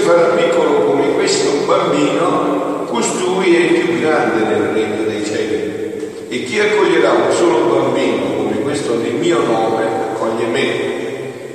[0.00, 6.24] si farà piccolo come questo bambino, costui è il più grande nel regno dei cieli.
[6.28, 10.88] E chi accoglierà un solo bambino come questo nel mio nome, accoglie me.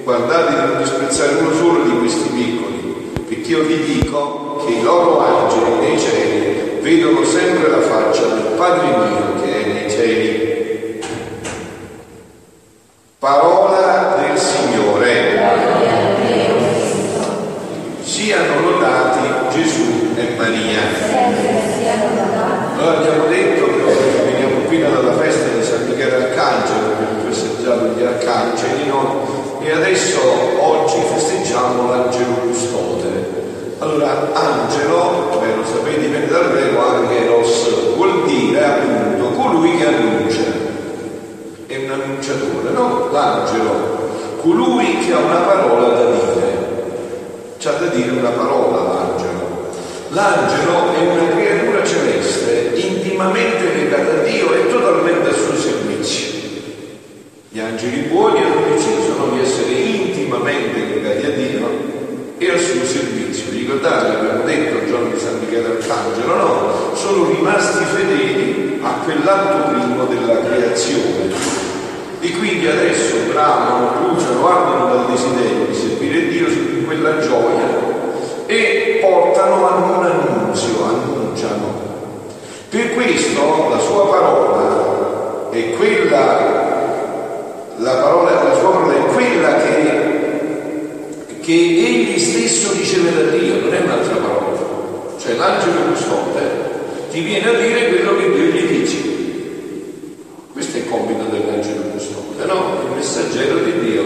[0.04, 4.84] Guardate di non disprezzare uno solo di questi piccoli, perché io vi dico che i
[4.84, 11.02] loro angeli nei cieli vedono sempre la faccia del Padre mio che è nei cieli.
[13.18, 15.34] Parola del Signore.
[18.04, 20.80] Siano lodati Gesù e Maria.
[22.76, 23.82] Noi abbiamo detto che
[24.26, 29.60] veniamo qui dalla festa di San Michele Arcangelo, abbiamo festeggiato gli arcangeli, no?
[29.62, 30.20] E adesso
[30.60, 33.44] oggi festeggiamo l'angelo custode.
[34.34, 40.44] Angelo, come lo sapete, viene dal greco angelos, vuol dire appunto colui che annuncia.
[41.68, 43.10] È un annunciatore, no?
[43.12, 44.06] L'angelo,
[44.42, 46.56] colui che ha una parola da dire.
[47.58, 49.72] C'ha da dire una parola l'angelo.
[50.10, 56.34] L'angelo è una creatura celeste, intimamente legata a Dio e totalmente al suo servizio.
[57.50, 61.68] Gli angeli buoni hanno deciso di essere intimamente legati a Dio
[62.38, 63.15] e al suo servizio.
[63.44, 66.96] Ricordate che abbiamo detto il giorno di San Michele Arcangelo, no?
[66.96, 71.34] Sono rimasti fedeli a quell'atto primo della creazione.
[72.22, 77.94] E quindi adesso bramano, bruciano, ardono dal desiderio di servire Dio in quella gioia
[78.46, 81.84] e portano a un annunzio, annunciano.
[82.70, 86.24] Per questo la sua parola è quella,
[87.78, 90.06] la parola, la sua parola è quella che
[91.46, 94.58] che egli stesso riceve da Dio, non è un'altra parola.
[95.20, 96.42] Cioè l'angelo custode
[97.12, 98.98] ti viene a dire quello che Dio gli dice.
[100.52, 102.80] Questo è il compito dell'angelo custode, no?
[102.84, 104.04] Il messaggero di Dio.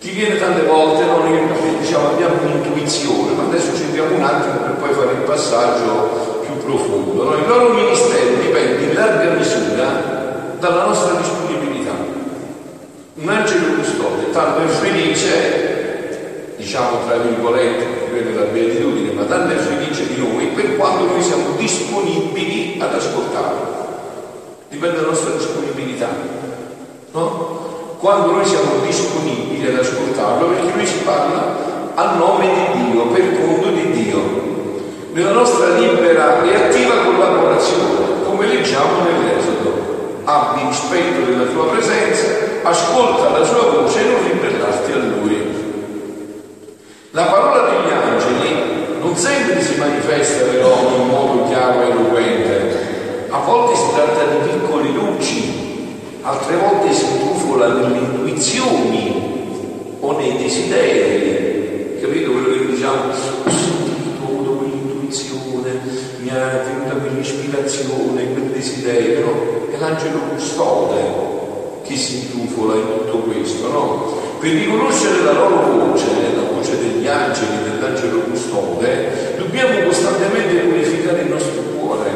[0.00, 1.18] Ti viene tante volte, no?
[1.18, 1.38] Noi
[1.78, 6.56] diciamo abbiamo un'intuizione, ma adesso ci andiamo un attimo per poi fare il passaggio più
[6.64, 7.22] profondo.
[7.22, 7.36] No?
[7.36, 11.92] Il loro ministero dipende in larga misura dalla nostra disponibilità.
[13.14, 15.72] Un angelo custode tanto è felice
[16.62, 21.04] diciamo tra virgolette, quella è la beatitudine, ma tanto è felice di noi per quanto
[21.06, 23.80] noi siamo disponibili ad ascoltarlo.
[24.72, 26.08] Dipende dalla nostra disponibilità.
[27.12, 27.96] No?
[27.98, 33.38] Quando noi siamo disponibili ad ascoltarlo, perché lui ci parla a nome di Dio, per
[33.38, 34.20] conto di Dio,
[35.12, 40.22] nella nostra libera e attiva collaborazione, come leggiamo nell'Esodo.
[40.24, 42.28] Abbi rispetto della tua presenza,
[42.62, 45.36] ascolta la sua voce e non ribellarti a lui.
[47.10, 52.92] La parola degli angeli non sempre si manifesta però in modo chiaro e eloquente,
[53.32, 54.61] a volte si tratta di piccole luci,
[56.22, 62.00] altre volte si tufola nelle intuizioni o nei desideri.
[62.00, 63.10] Capito quello che diciamo?
[63.10, 65.80] Ho sentito, quell'intuizione,
[66.18, 71.00] mi è venuta quell'ispirazione, quel desiderio, è l'angelo custode
[71.82, 74.20] che si intufola in tutto questo, no?
[74.38, 81.28] Per riconoscere la loro voce, la voce degli angeli, dell'angelo custode, dobbiamo costantemente purificare il
[81.28, 82.10] nostro cuore,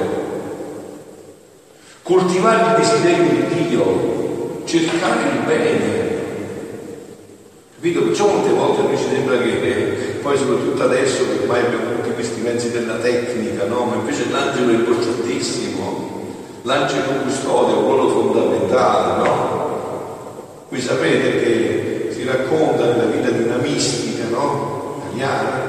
[2.07, 6.05] coltivare il desiderio di Dio, cercare il bene.
[7.75, 8.03] Capito?
[8.05, 12.71] Perciò molte volte ci sembra che poi soprattutto adesso che ormai abbiamo tutti questi mezzi
[12.71, 13.87] della tecnica, no?
[13.87, 16.23] Ma invece l'angelo è importantissimo,
[16.63, 19.65] l'angelo custode è un ruolo fondamentale, no?
[20.69, 21.77] Voi sapete che
[22.27, 25.01] racconta nella vita di una mistica no?
[25.05, 25.63] italiana,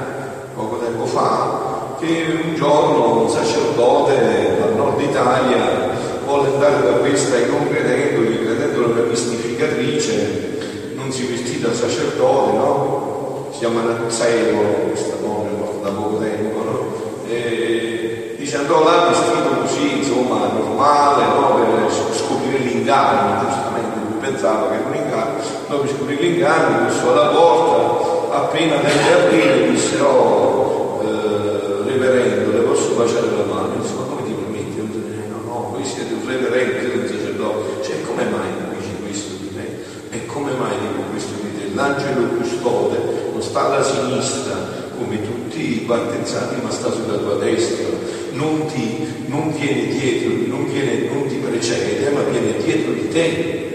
[0.54, 5.88] poco tempo fa, che un giorno un sacerdote dal nord Italia
[6.28, 12.52] volle andare da questa e non credendogli, credendolo una mistificatrice, non si vestì da sacerdote,
[12.52, 13.48] no?
[13.52, 15.48] Si chiama Nazzeo, questa donna
[15.82, 17.26] da poco tempo, no?
[17.26, 21.54] E dice andò là vestito così, insomma, normale, no?
[21.54, 27.28] Per scoprire l'inganno, giustamente lui pensava che era un inganno dopo scoprì l'inganno, bussò alla
[27.28, 33.74] porta, appena a aprire disse, oh, eh, reverendo, le posso baciare la mano?
[33.80, 34.76] Disse, ma come ti permetti?
[35.28, 35.76] No, no,
[36.28, 37.84] un reverendo, siete un sacerdote.
[37.84, 39.66] Cioè, come mai dici questo di me?
[40.10, 41.74] E come mai dico questo di te?
[41.74, 42.98] L'angelo custode
[43.32, 44.56] non sta alla sinistra,
[44.98, 47.86] come tutti i battezzati, ma sta sulla tua destra.
[48.32, 53.66] Non ti, non viene dietro, non, viene, non ti precede, ma viene dietro di te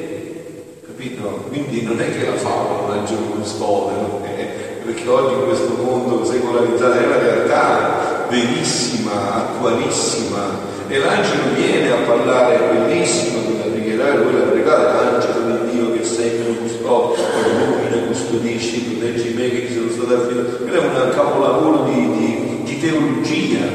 [1.03, 1.47] Capito?
[1.49, 3.93] Quindi non è che la favola un angelo custode,
[4.37, 4.45] eh,
[4.85, 12.05] perché oggi in questo mondo secolarizzato è una realtà verissima, attualissima, e l'angelo viene a
[12.05, 18.81] parlare bellissimo della preghiera, voi la pregate, l'angelo di Dio che sempre custode, illumina, custodisci,
[18.81, 20.63] proteggi me che ti sono stato affidato.
[20.63, 23.65] Quello è un capolavoro di, di, di teologia,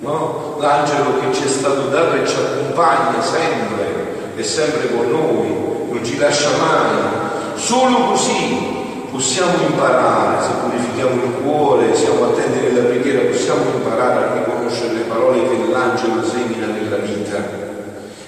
[0.00, 0.56] no?
[0.60, 6.04] L'angelo che ci è stato dato e ci accompagna sempre, è sempre con noi non
[6.04, 7.22] ci lascia mai.
[7.54, 8.72] Solo così
[9.10, 15.04] possiamo imparare, se purifichiamo il cuore, siamo attenti nella preghiera, possiamo imparare a riconoscere le
[15.06, 17.62] parole che l'angelo semina nella vita.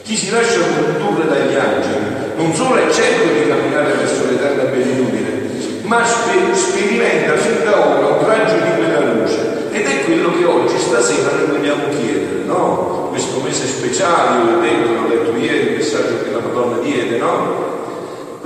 [0.03, 5.83] Chi si lascia condurre dagli angeli non solo è certo di camminare verso l'eterna beatitudine,
[5.83, 9.69] ma sperimenta fin da ora un raggio di quella luce.
[9.73, 13.09] Ed è quello che oggi, stasera, noi vogliamo chiedere, no?
[13.11, 17.19] Questo mese speciale, io ho detto, l'ho letto ieri, il messaggio che la Madonna diede,
[17.19, 17.75] no?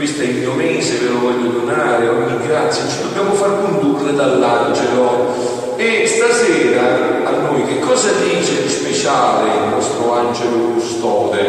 [0.01, 4.15] questo è il mio mese, ve lo voglio donare, ogni grazia, ci dobbiamo far condurre
[4.15, 5.77] dall'angelo.
[5.77, 7.20] E stasera
[7.91, 11.49] cosa dice di speciale il nostro angelo custode?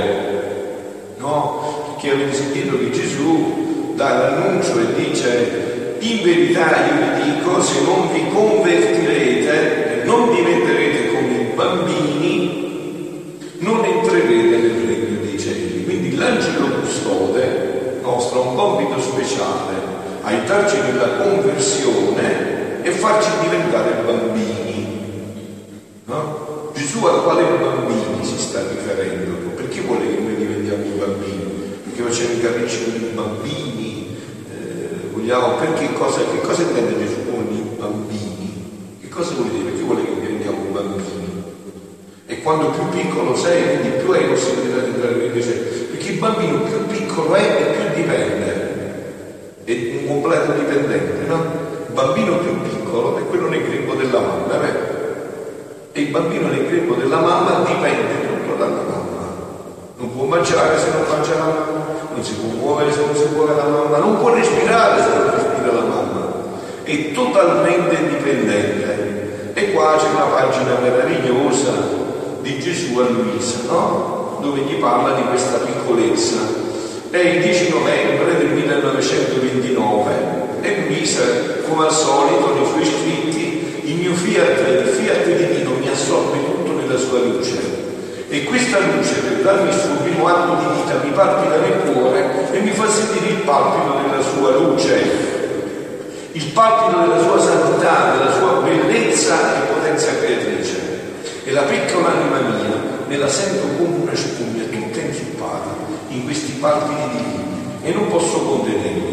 [1.18, 1.94] No?
[1.94, 7.82] Perché avete sentito che Gesù dà l'annuncio e dice in verità io vi dico se
[7.84, 15.84] non vi convertirete e non diventerete come i bambini non entrerete nel regno dei cieli.
[15.84, 19.76] Quindi l'angelo custode nostro un compito speciale,
[20.24, 24.61] aiutarci nella conversione e farci diventare bambini.
[26.92, 29.56] Gesù a quale bambini si sta riferendo?
[29.56, 31.80] Perché vuole che noi diventiamo bambini?
[31.86, 34.18] Perché facciamo i capricci con i bambini?
[34.52, 38.98] Eh, vogliamo, perché cosa, che cosa intende Gesù con i bambini?
[39.00, 39.70] Che cosa vuol dire?
[39.70, 41.44] Perché vuole che diventiamo bambini?
[42.26, 46.20] E quando più piccolo sei, quindi più hai possibilità di entrare nel Regno perché il
[46.20, 51.42] bambino più piccolo è e più dipende, è un completo dipendente, no?
[51.88, 55.00] Il bambino più piccolo è quello nel grembo della mamma, vero?
[55.94, 56.42] E il bambino
[57.12, 59.20] della mamma dipende tutto dalla mamma.
[59.98, 63.26] Non può mangiare se non mangia la mamma, non si può muovere se non si
[63.34, 66.34] muove la mamma, non può respirare se non respira la mamma.
[66.84, 69.52] È totalmente dipendente.
[69.54, 71.72] E qua c'è una pagina meravigliosa
[72.40, 74.40] di Gesù a Luisa, no?
[74.40, 76.38] dove gli parla di questa piccolezza.
[77.10, 80.12] È il 10 novembre del 1929
[80.62, 81.24] e Luisa,
[81.68, 86.61] come al solito, nei suoi scritti, il mio fiat, il fiat divino mi assorbe tutto
[86.92, 87.80] nella sua luce.
[88.28, 92.52] E questa luce, per darmi il suo primo atto di vita, mi palpita nel cuore
[92.52, 95.02] e mi fa sentire il palpito della sua luce,
[96.32, 100.90] il palpito della sua santità, della sua bellezza e potenza creatrice.
[101.44, 102.76] E la piccola anima mia
[103.08, 105.76] me la sento come una spugna tutta inzuppata
[106.10, 109.11] in questi palpiti divini e non posso contenermi.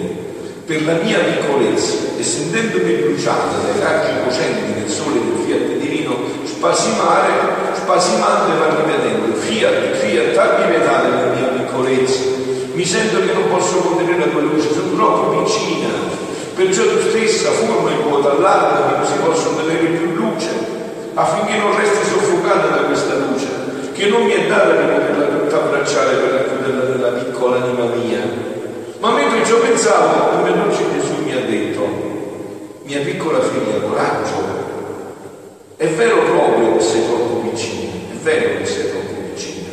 [0.68, 6.14] Per la mia piccolezza e sentendomi bruciata dai raggi cocenti del sole del fiat divino,
[6.44, 12.20] spasimare, spasimante va ripetendo fiat, fiat, abbi pietà della mia piccolezza.
[12.74, 15.88] Mi sento che non posso contenere la tua luce, sono troppo vicina.
[16.54, 20.50] Perciò tu stessa forma in vuoto all'alba così posso ottenere più luce,
[21.14, 23.46] affinché non resti soffocata da questa luce
[23.94, 28.47] che non mi è data di poterla tutta abbracciare per racchiuderla nella piccola anima mia.
[29.48, 31.80] Ciò pensavo, mio dolce Gesù mi ha detto,
[32.82, 34.44] mia piccola figlia, coraggio,
[35.78, 39.68] è vero proprio che sei troppo vicina, è vero che sei troppo vicina,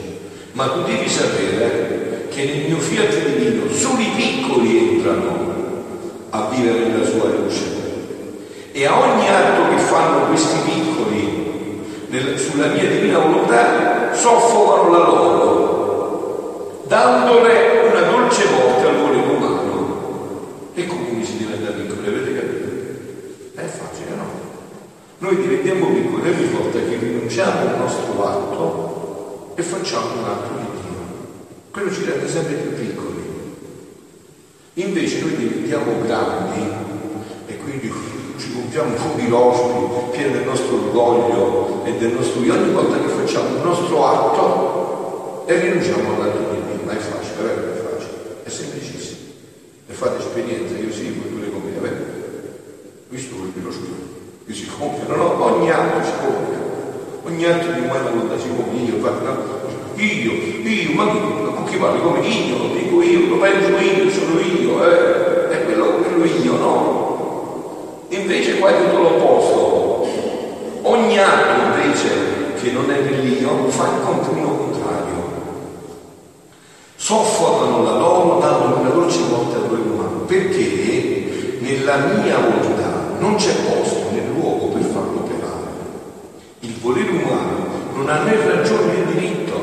[0.53, 5.84] ma tu devi sapere che nel mio fiat divino solo i piccoli entrano
[6.29, 7.63] a vivere nella sua luce.
[8.72, 15.05] E a ogni atto che fanno questi piccoli nel, sulla mia divina volontà soffocano la
[15.05, 19.63] loro, dandole una dolce morte al volere umano.
[20.77, 22.65] E come si diventa piccoli, avete capito?
[23.55, 24.25] È facile, no?
[25.17, 30.65] Noi diventiamo piccoli ogni volta che rinunciamo al nostro atto e facciamo un atto di
[30.65, 31.05] Dio.
[31.72, 33.24] Quello ci rende sempre più piccoli.
[34.74, 36.67] Invece noi diventiamo grandi
[37.48, 37.93] e quindi
[38.38, 43.07] ci compiamo fuochi rospi, pieni del nostro orgoglio e del nostro io, ogni volta che
[43.07, 47.74] facciamo il nostro atto e rinunciamo all'atto di Dio, ma è facile, vero?
[47.74, 49.19] È facile, è semplicissimo.
[49.88, 52.03] E fate esperienza, io sì, voi pure come vero?
[53.07, 54.14] Questo vuol dire lo studio,
[54.45, 55.43] che si compiono, no?
[55.43, 56.57] Ogni atto si compie,
[57.23, 59.63] ogni atto di umana volontà si compie, io, fate, no?
[59.95, 65.49] Io, io, ma chi, parli come io, dico io, lo penso io, sono io, eh,
[65.49, 68.05] è quello, quello io, no?
[68.09, 70.07] Invece qua è tutto l'opposto.
[70.83, 75.33] Ogni atto invece che non è nell'io fa il continuo contrario.
[76.95, 82.37] Soffocano la loro dando una loro non ci porta al volere umano, perché nella mia
[82.37, 85.69] volontà non c'è posto né luogo per farlo operare.
[86.61, 87.65] Il volere umano
[88.05, 89.53] non ha né ragione né diritto,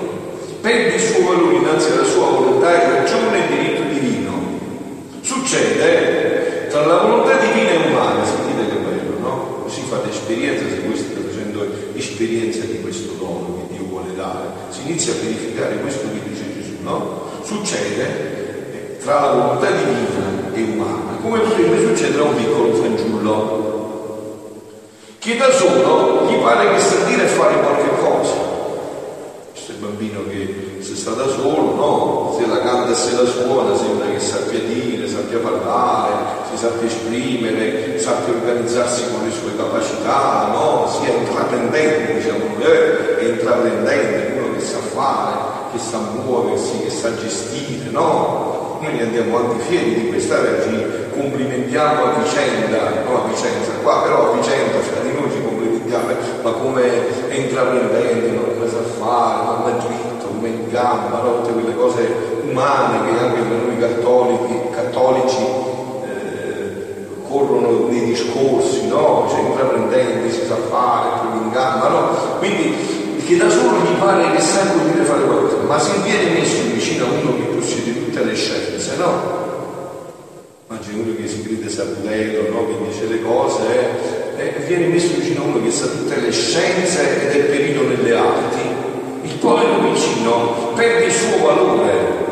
[0.61, 4.32] perde il suo valore innanzi alla sua volontà e ragione e diritto divino.
[5.20, 9.61] Succede tra la volontà divina e umana, sentite che bello, no?
[9.62, 14.49] Così fate esperienza se voi state facendo esperienza di questo dono che Dio vuole dare.
[14.70, 17.30] Si inizia a verificare questo che dice Gesù, no?
[17.44, 23.62] Succede tra la volontà divina e umana, come potrebbe succedere a un piccolo fanciullo,
[25.22, 28.34] che da solo gli pare che sa dire fare qualche cosa.
[29.52, 32.37] Questo è il bambino che se sta da solo, no?
[32.38, 36.14] Se la canta e se la suona, sembra che sappia dire, sappia parlare,
[36.49, 40.87] si sappia esprimere, sappia organizzarsi con le sue capacità, no?
[40.87, 45.38] Sia intraprendente, diciamo, eh, è intraprendente, uno che sa fare,
[45.73, 48.78] che sa muoversi, che sa gestire, no?
[48.80, 54.32] Noi andiamo anche fieri di questa ci complimentiamo a vicenda, no a Vicenza, qua però
[54.32, 56.06] a Vicenza, fra di noi ci complimentiamo,
[56.42, 58.42] ma come è intraprendente, no?
[58.54, 60.12] come sa fare, come è
[60.42, 61.42] come gamba, no?
[61.42, 62.14] tutte quelle cose
[62.49, 65.44] umane che anche per noi cattolici, cattolici
[66.04, 69.28] eh, corrono nei discorsi, no?
[69.30, 72.38] Cioè intraprendente, si sa fare, come in gamba, no?
[72.38, 72.75] Quindi
[73.25, 77.04] che da solo gli pare che sa poter fare qualcosa, ma se viene messo vicino
[77.04, 79.40] a uno che possiede tutte le scienze, no?
[80.68, 82.66] Immagino uno che si crede sapuleto, no?
[82.66, 83.62] che dice le cose,
[84.37, 84.42] eh?
[84.42, 88.16] e viene messo vicino a uno che sa tutte le scienze ed è perito nelle
[88.16, 88.61] arti,
[89.22, 90.12] il povero vicino
[90.74, 91.90] perde il suo valore,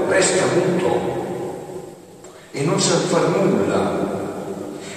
[0.09, 1.09] resta muto
[2.53, 4.09] e non sa far nulla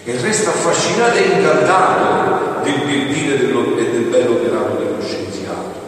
[0.03, 5.81] e resta affascinato e incaldato del bel dire e del bello operato dello scienziato.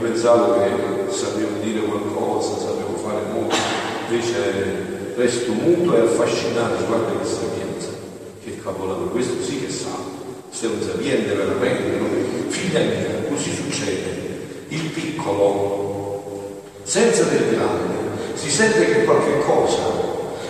[0.00, 3.54] Pensavo che sapevo dire qualcosa, sapevo fare molto,
[4.08, 7.90] invece resto muto e affascinato, guarda che sapienza,
[8.42, 9.90] che capolavoro, questo sì che sa,
[10.50, 12.00] sei un sapiente veramente,
[12.48, 14.27] figlia mia, così succede,
[14.68, 17.96] il piccolo, senza del grande,
[18.34, 19.82] si sente che qualche cosa,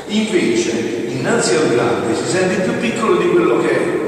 [0.06, 3.98] invece innanzi al grande si sente più piccolo di quello che è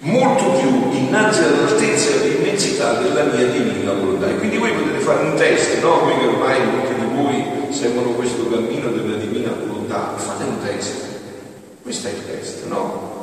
[0.00, 4.28] molto più innanzi all'altezza e all'immensità della mia divina volontà.
[4.28, 6.00] E quindi voi potete fare un test, no?
[6.00, 11.06] Voi che ormai molti di voi seguono questo cammino della divina volontà, fate un test.
[11.82, 13.16] Questo è il test, no?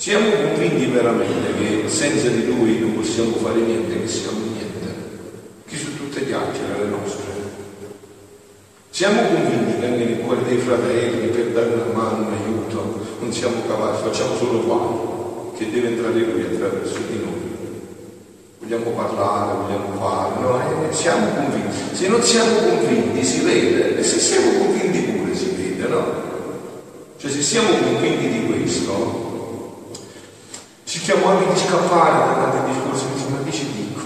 [0.00, 4.94] Siamo convinti veramente che senza di lui non possiamo fare niente, che siamo niente,
[5.66, 7.26] che sono tutte chiacchiere le nostre.
[8.88, 13.30] Siamo convinti che anche nel cuore dei fratelli per dare una mano, un aiuto, non
[13.30, 17.56] siamo capaci, facciamo solo quale che deve entrare lui attraverso di noi.
[18.60, 20.88] Vogliamo parlare, vogliamo fare, no?
[20.88, 21.76] Eh, siamo convinti.
[21.92, 26.04] Se non siamo convinti si vede, e se siamo convinti pure si vede, no?
[27.18, 29.28] Cioè se siamo convinti di questo,
[30.90, 34.00] cerchiamo anche di scappare da tanti discorsi, ma che ci dico?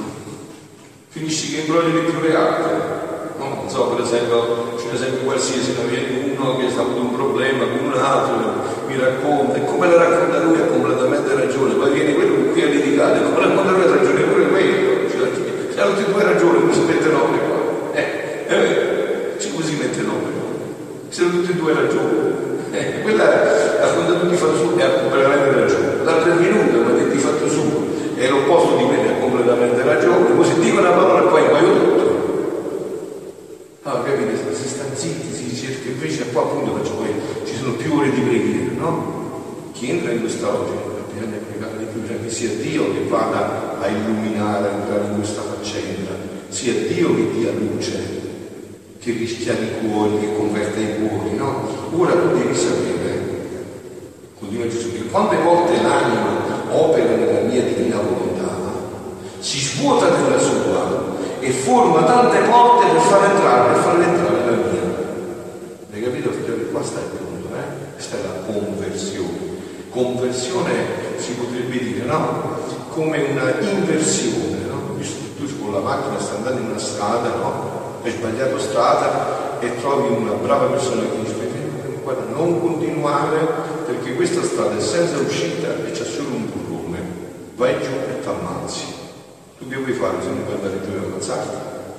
[1.08, 2.62] Finisci che imbrogli le più reali.
[3.38, 3.54] No?
[3.54, 7.14] Non so, per esempio, c'è un esempio qualsiasi, non viene uno che ha avuto un
[7.14, 8.36] problema con un altro,
[8.86, 12.62] mi racconta, e come la racconta lui ha completamente ragione, poi viene quello con cui
[12.62, 15.30] ha litigato, e come la racconta lui ha ragione pure quello, cioè,
[15.72, 17.56] se ha tutti e due ragioni, come si mette nome qua?
[17.94, 20.42] Eh, eh, cioè, come si mette nome qua?
[21.08, 22.42] Se hanno tutti e due ragioni.
[22.72, 25.83] Eh, quella racconta tutti i fatti suoi e ha completamente ragione.
[26.14, 30.44] L'altro è venuto, ma di fatto suo, è l'opposto di quello, ha completamente ragione, poi
[30.44, 32.04] si dicono una parola e poi muoio tutto.
[33.82, 34.54] Ah, capite?
[34.54, 38.72] Si sta zitti, si cerca, invece qua appunto faccio quello sono più ore di preghiera,
[38.76, 39.70] no?
[39.72, 43.78] Chi entra in questa logica bisogna pregare di più, bisogna che sia Dio che vada
[43.80, 46.10] a illuminare, a entrare in questa faccenda,
[46.48, 47.98] sia Dio che dia luce,
[49.00, 51.90] che rischia i cuori, che converte i cuori, no?
[51.96, 53.22] Ora tu devi sapere,
[54.38, 58.72] continua Gesù, che quante volte l'anima opera nella mia divina volontà,
[59.44, 64.56] si svuota della sua e forma tante porte per far entrare, per far entrare la
[64.56, 64.82] mia.
[65.92, 66.30] Hai capito?
[66.30, 67.48] Figlio, qua sta il punto.
[67.92, 69.38] Questa è la conversione.
[69.90, 70.72] Conversione
[71.18, 72.56] si potrebbe dire, no?
[72.94, 74.96] Come una inversione, no?
[75.36, 78.00] Tu con la macchina stai andando in una strada, no?
[78.02, 81.34] Hai sbagliato strada e trovi una brava persona che dice,
[82.02, 83.46] guarda, non continuare
[83.84, 86.98] perché questa strada è senza uscita e c'è solo un burrone.
[87.56, 89.03] Vai giù e ti ammazzi.
[89.58, 91.56] Tu che fare se non puoi andare giù e ammazzarti?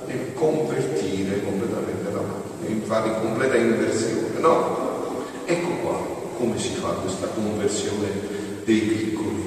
[0.08, 5.14] E convertire completamente la macchina, fare completa inversione, no?
[5.46, 5.98] Ecco qua
[6.38, 8.08] come si fa questa conversione
[8.64, 9.46] dei piccoli.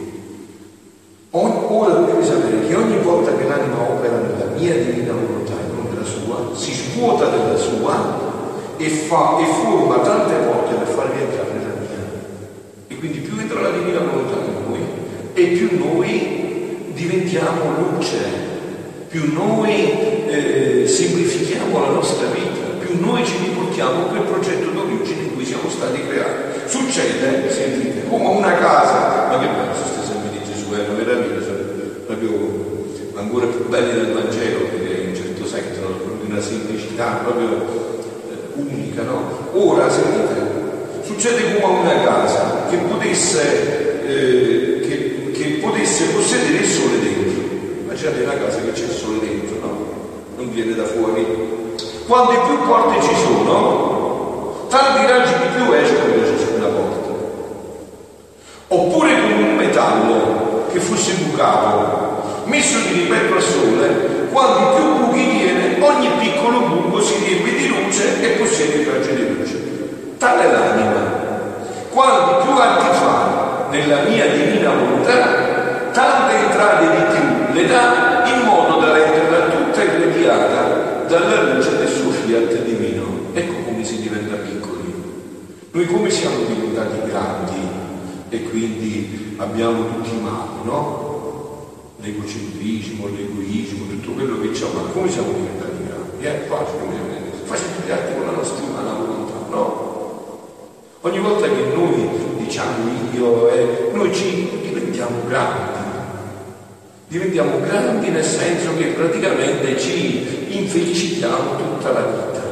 [1.31, 5.85] Ora devi sapere che ogni volta che l'anima opera nella mia divina volontà e non
[5.91, 11.51] nella sua, si svuota della sua e, fa, e forma tante porte per farvi entrare
[11.51, 11.87] nella mia.
[12.87, 14.81] E quindi più entra la divina volontà in noi
[15.33, 16.39] e più noi
[17.09, 18.17] diventiamo luce,
[19.07, 25.33] più noi eh, semplifichiamo la nostra vita, più noi ci riportiamo quel progetto d'origine in
[25.33, 26.69] cui siamo stati creati.
[26.69, 31.39] Succede, sentite, come una casa, ma che bello questi esempi di Gesù, è una meraviglia,
[32.05, 32.85] proprio
[33.15, 37.65] ancora più belli del Vangelo, direi in certo senso, di una semplicità proprio
[38.29, 39.49] eh, unica, no?
[39.53, 44.68] Ora, sentite, succede come una casa che potesse, eh,
[45.99, 47.41] potesse possedere il sole dentro.
[47.83, 49.85] Immaginate una casa che c'è il sole dentro, no?
[50.37, 51.25] Non viene da fuori.
[52.07, 57.09] Quante più porte ci sono, tanti raggi di più escono da ciascuna porta.
[58.69, 62.07] Oppure con un metallo che fosse bucato
[62.45, 67.67] messo di ripeto al sole, quando più buchi viene, ogni piccolo buco si riempie di
[67.67, 70.17] luce e possiede il raggio di luce.
[70.17, 71.17] Tale l'anima.
[71.91, 75.49] Quanti più arti fa nella mia divina volontà,
[75.91, 82.11] tante entrate di più le in modo da renderla tutta irradiata dalla luce del suo
[82.11, 83.31] fiat divino.
[83.33, 84.93] Ecco come si diventa piccoli.
[85.71, 87.67] Noi come siamo diventati grandi
[88.29, 91.07] e quindi abbiamo tutti i mali, no?
[92.01, 96.25] l'egocentrismo, l'egoismo, tutto quello che c'è, ma come siamo diventati grandi?
[96.25, 96.87] Eh, facile,
[97.43, 99.87] facendo gli atti con la nostra umana volontà, no?
[101.01, 105.78] Ogni volta che noi diciamo io, eh, noi ci diventiamo grandi.
[107.09, 112.47] Diventiamo grandi nel senso che praticamente ci infelicitiamo tutta la vita.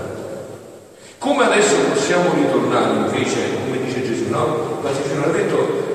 [1.19, 4.79] Come adesso possiamo ritornare invece, come dice Gesù, no?
[4.81, 5.87] Ma Gesù ha detto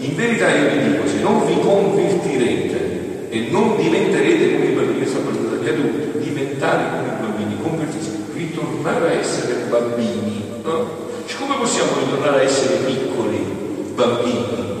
[0.00, 5.06] in verità io vi dico, se non vi convertirete e non diventerete come i bambini,
[5.06, 10.44] sto parlando dagli adulti, diventare come i bambini, convertirsi, ritornare a essere bambini.
[10.62, 10.90] No?
[11.26, 13.38] Cioè, come possiamo ritornare a essere piccoli
[13.94, 14.76] bambini?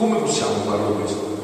[0.00, 1.38] Come possiamo farlo questo?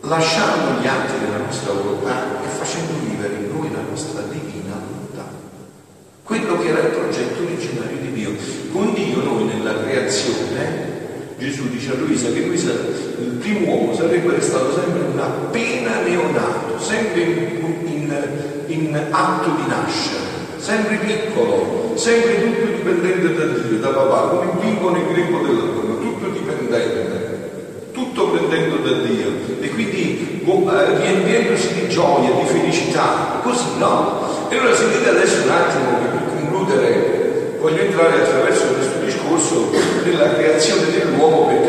[0.00, 5.30] Lasciando gli atti della nostra volontà e facendo vivere in noi la nostra divina volontà.
[6.22, 8.30] Quello che era il progetto originario di Dio.
[8.72, 10.96] Con Dio noi nella creazione
[11.38, 12.70] Gesù dice a Luisa che Luisa,
[13.18, 18.16] il primo uomo, sarebbe stato sempre un appena neonato, sempre in, in,
[18.68, 20.24] in atto di nascere,
[20.56, 25.60] sempre piccolo, sempre tutto dipendente da Dio, da papà, come il bimbo nel greco della
[25.60, 27.50] donna, tutto dipendente,
[27.92, 29.28] tutto prendendo da Dio
[29.60, 34.48] e quindi eh, riempiendosi di gioia, di felicità, così no?
[34.48, 39.70] E allora sentite adesso un attimo per concludere, voglio entrare attraverso questo discorso
[40.04, 41.65] della creazione dell'uomo per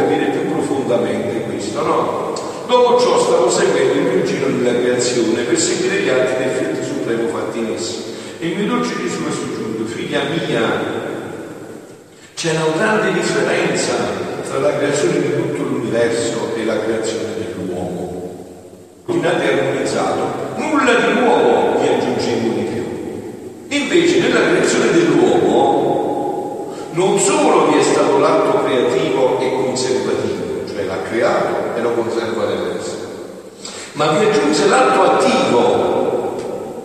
[0.88, 2.34] profondamente questo, no?
[2.66, 7.28] Dopo ciò stavo seguendo il mio giro della creazione per seguire gli atti del supremo
[7.28, 8.04] fatti in esso.
[8.40, 11.06] E il mio dolce Gesù è soggiunto, figlia mia,
[12.36, 13.94] c'è una grande differenza
[14.48, 18.06] tra la creazione di tutto l'universo e la creazione dell'uomo.
[19.06, 23.78] Ordinato e armonizzato, nulla di nuovo vi aggiungevo di più.
[23.78, 30.47] Invece nella creazione dell'uomo non solo vi è stato l'atto creativo e conservativo,
[30.88, 33.08] l'ha creato e lo conserva nell'essere,
[33.94, 36.76] ma vi aggiunse l'atto attivo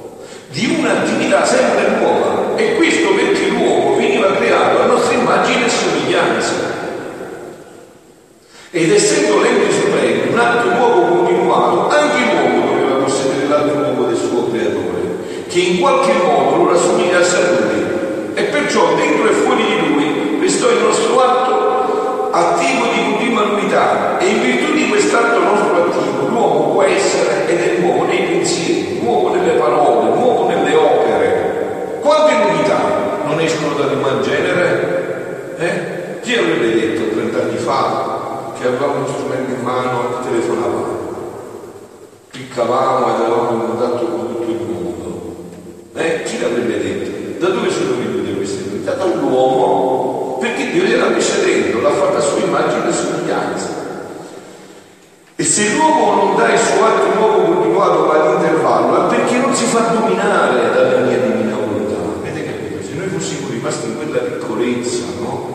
[0.50, 6.70] di un'attività sempre nuova e questo perché l'uomo veniva creato a nostra immagine e somiglianza.
[8.70, 14.16] Ed essendo l'ente supremo un atto nuovo continuato, anche l'uomo doveva possedere l'atto nuovo del
[14.16, 17.90] suo creatore, che in qualche modo lo rassomigliasse a lui.
[18.34, 20.02] E perciò dentro e fuori di lui
[20.68, 21.51] è il nostro atto
[38.62, 41.00] che avevamo uno strumento in mano e telefonavamo?
[42.30, 45.34] Cliccavamo ed avevamo un contatto con tutto il mondo.
[45.94, 46.22] Eh?
[46.22, 47.44] Chi l'avrebbe detto?
[47.44, 48.92] Da dove sono venute queste novità?
[48.92, 53.68] Dall'uomo perché Dio gliela messa dentro, l'ha fatta a sua immagine e somiglianza.
[55.34, 59.64] E se l'uomo non dà il suo atto nuovo continuato all'intervallo, è perché non si
[59.64, 61.96] fa dominare dalla mia divina volontà.
[62.20, 62.84] Avete capito?
[62.84, 65.51] Se noi fossimo rimasti in quella piccolezza, no?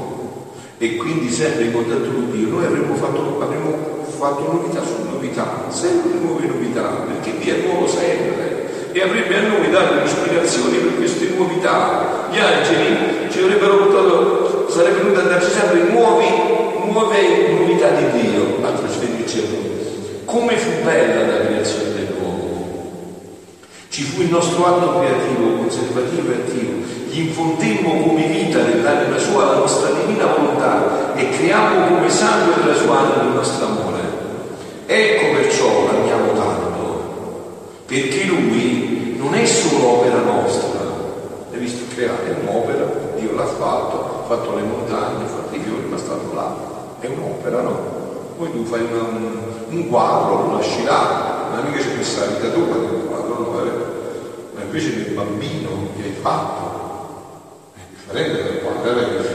[0.80, 5.66] E quindi sempre in contatto con Dio, noi avremmo fatto, avremmo fatto novità su novità,
[5.70, 8.48] sempre nuove novità, perché Dio è nuovo sempre
[8.98, 12.28] e avrebbe a noi dato le ispirazioni per queste novità.
[12.32, 16.26] Gli angeli ci avrebbero portato sarebbe venuto a darci sempre nuovi,
[16.86, 20.26] nuove novità di Dio a trasferirci a noi.
[20.26, 23.16] Come fu bella la creazione dell'uomo.
[23.90, 26.57] ci fu il nostro atto creativo, conservativo e attivo,
[27.18, 32.76] gli infondemmo come vita nell'anima sua la nostra divina volontà e creiamo come sangue della
[32.76, 34.02] sua anima il nostro amore.
[34.86, 40.80] Ecco perciò l'amiamo tanto, perché lui non è solo opera nostra,
[41.52, 42.86] hai visto creare, è un'opera,
[43.18, 46.56] Dio l'ha fatto, ha fatto le montagne, ha fatto i fiori, ma stato là,
[47.00, 47.96] è un'opera, no?
[48.38, 49.38] Poi tu fai una, un,
[49.70, 53.86] un quadro, là, non è mica c'è questa vita tua del quadro, no?
[54.54, 56.67] ma invece nel bambino che hai fatto
[58.08, 59.28] differente dal quadro, è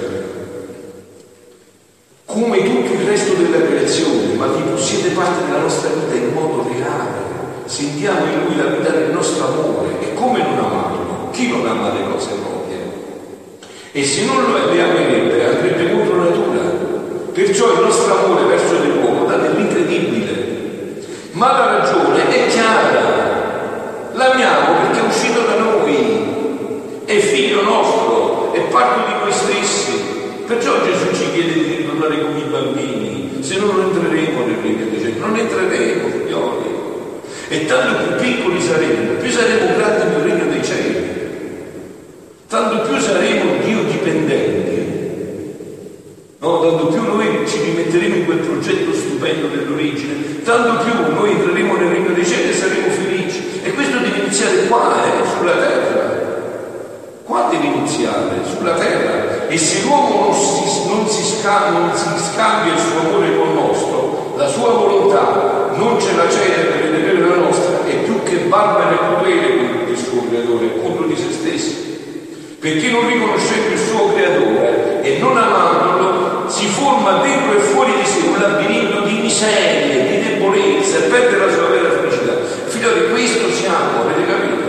[2.24, 6.66] come tutto il resto della creazione, ma vi possiede parte della nostra vita in modo
[6.66, 7.30] reale.
[7.66, 11.28] Sentiamo in lui la vita del nostro amore e come non amarlo?
[11.32, 12.78] Chi non ama le cose proprie?
[13.92, 16.60] E se non lo amerebbe, andrebbe contro natura.
[17.32, 21.00] Perciò il nostro amore verso l'uomo dà dell'incredibile.
[21.32, 24.10] Ma la ragione è chiara.
[24.12, 30.10] L'amiamo perché è uscito da noi, è figlio nostro, è parte di noi stessi.
[30.52, 34.84] Perciò Gesù ci chiede di ritornare come i bambini, se no non entreremo nel regno
[34.90, 36.66] dei cieli, non entreremo, figlioli.
[37.48, 41.10] E tanto più piccoli saremo, più saremo grandi nel regno dei cieli,
[42.48, 44.72] tanto più saremo Dio dipendenti
[46.40, 46.60] No?
[46.60, 51.88] Tanto più noi ci rimetteremo in quel progetto stupendo dell'origine, tanto più noi entreremo nel
[51.88, 53.42] regno dei cieli e saremo felici.
[53.62, 56.20] E questo deve iniziare qua, eh, sulla terra.
[57.24, 59.31] Qua deve iniziare, sulla terra.
[59.52, 63.48] E se l'uomo non si, non si, scambia, non si scambia il suo amore con
[63.48, 68.22] il nostro, la sua volontà non ce la cede per vedere la nostra, è più
[68.22, 71.70] che barbara e crudele contro il suo creatore, contro di se stesso.
[72.60, 78.06] Perché non riconoscendo il suo creatore e non amandolo, si forma dentro e fuori di
[78.06, 82.32] sé un labirinto di miserie, di debolezza e perde la sua vera felicità.
[82.68, 84.62] Figlioli, questo siamo, avete capito?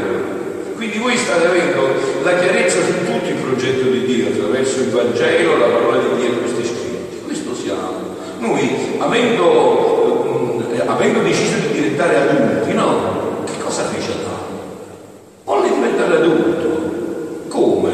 [0.76, 1.88] Quindi voi state avendo
[2.24, 3.13] la chiarezza su tutto
[3.54, 7.22] progetto di Dio attraverso il Vangelo, la parola di Dio e questi scritti.
[7.24, 8.16] Questo siamo.
[8.40, 13.44] Noi, avendo, eh, avendo deciso di diventare adulti, no?
[13.46, 14.62] Che cosa fece Adamo?
[15.44, 17.46] Volle diventare adulto.
[17.50, 17.92] Come?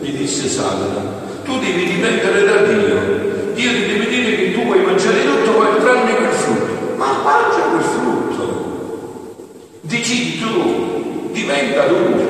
[0.00, 3.52] Gli disse Satana tu devi dipendere da Dio.
[3.54, 6.96] Dio ti deve dire che tu vuoi mangiare tutto, ma tranne quel frutto.
[6.96, 9.46] Ma mangia quel frutto.
[9.80, 12.27] Decidi tu, diventa adulto.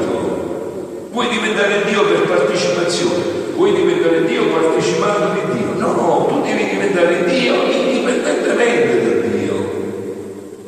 [1.19, 3.25] Vuoi diventare Dio per partecipazione?
[3.57, 5.75] Vuoi diventare Dio partecipando di Dio?
[5.75, 9.55] No, no, tu devi diventare Dio indipendentemente da Dio.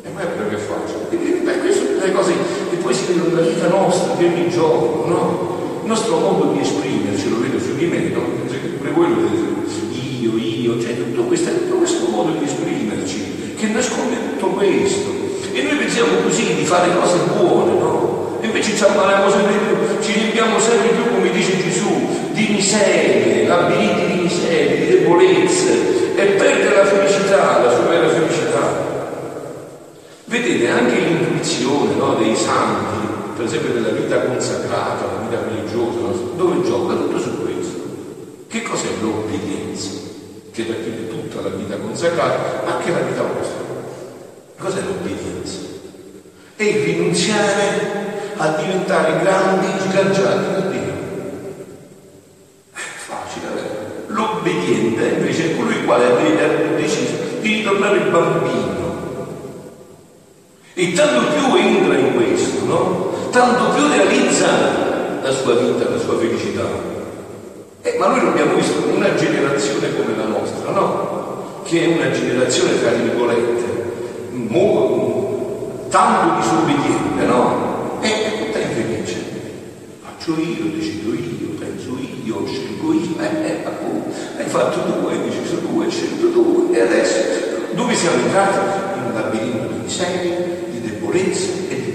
[0.03, 1.07] E ma è quello che faccio.
[1.09, 2.33] Beh, queste sono le cose
[2.69, 5.79] che poi si vedono nella vita nostra di ogni giorno, no?
[5.83, 8.21] Il nostro modo di esprimerci, lo vedo su di me, no?
[8.77, 13.67] pure voi lo vedete, io, io, cioè tutto questo, tutto questo modo di esprimerci che
[13.67, 15.11] nasconde tutto questo.
[15.53, 18.11] E noi pensiamo così di fare cose buone, no?
[18.41, 23.47] E invece ci ammaliamo sempre più, ci riempiamo sempre più, come dice Gesù, di miserie,
[23.47, 28.89] labirinti di miserie, di debolezze, e perde la felicità, la sua vera felicità.
[30.23, 35.99] Vedete anche l'intuizione no, dei santi, per esempio della vita consacrata, la vita religiosa,
[36.37, 37.79] dove gioca tutto su questo.
[38.47, 39.89] Che cos'è l'obbedienza?
[40.53, 43.59] Che racchiude tutta la vita consacrata, ma anche la vita vostra.
[44.57, 45.57] Cos'è l'obbedienza?
[46.55, 47.99] È il rinunziare
[48.37, 50.99] a diventare grandi sgargiati da Dio.
[52.73, 53.81] È facile, vero?
[55.01, 58.69] L'obbediente invece è colui il quale ha deciso di ritornare bambino.
[60.73, 63.29] E tanto più entra in questo, no?
[63.31, 64.47] tanto più realizza
[65.21, 66.65] la sua vita, la sua felicità.
[67.81, 71.61] Eh, ma noi l'abbiamo visto una generazione come la nostra, no?
[71.63, 73.71] Che è una generazione, tra virgolette,
[75.89, 77.99] tanto disobbediente, no?
[78.01, 79.17] E è tutta infelice.
[80.03, 85.21] Faccio io, decido io, penso io, scelgo io, eh, eh, appunto, hai fatto tu, hai
[85.23, 87.17] deciso tu, hai scelto tu, e adesso
[87.73, 88.59] dove siamo entrati?
[88.97, 90.37] In un labirinto di miseria,
[90.69, 91.91] di debolezza e di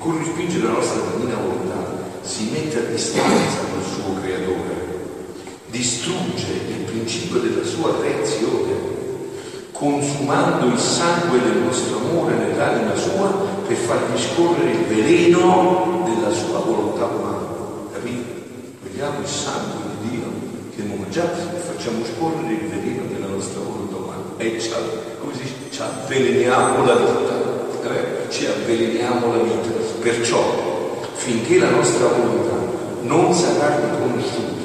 [0.00, 4.88] corrispingere la nostra divina volontà, si mette a distanza dal suo creatore,
[5.66, 8.72] distrugge il principio della sua creazione,
[9.72, 13.28] consumando il sangue del nostro amore nell'anima sua
[13.66, 17.46] per fargli scorrere il veleno della sua volontà umana.
[17.92, 18.24] Capite?
[18.82, 20.24] Vediamo il sangue di Dio
[21.18, 24.22] e facciamo scorrere il veleno della nostra volontà umana.
[24.36, 24.70] E ci,
[25.18, 27.48] come si dice, ci avveleniamo la vita.
[27.82, 28.30] Eh?
[28.30, 29.68] Ci avveleniamo la vita
[30.00, 34.60] Perciò, finché la nostra volontà non sarà riconosciuta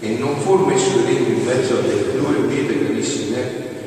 [0.00, 3.36] e non forma il suo regno in mezzo a te, noi udite carissimi,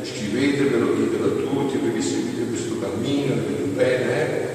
[0.04, 4.48] scrivetevelo, ditelo a tutti perché seguite questo cammino, vedete bene, eh?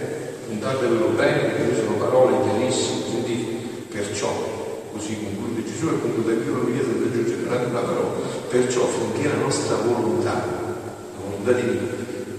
[0.49, 3.59] un guardatelo bene perché sono parole chiarissime, quindi
[3.93, 4.62] perciò,
[4.93, 8.09] così conclude Gesù e conclude io non mi chiedo di aggiungere una parola,
[8.49, 11.89] perciò finché la nostra volontà, la volontà di Dio,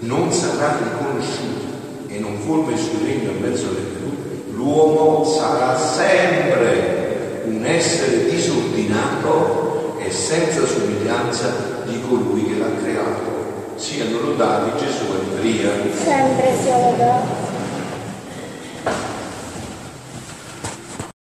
[0.01, 1.71] non sarà riconosciuta
[2.07, 8.29] e non forma il suo regno in mezzo alle creature, l'uomo sarà sempre un essere
[8.29, 13.31] disordinato e senza somiglianza di colui che l'ha creato.
[13.75, 15.71] Siano lodati Gesù e Maria.
[15.93, 17.52] Sempre sia lodato.